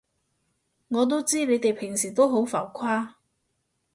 [0.87, 3.13] 我都知你哋平時都好浮誇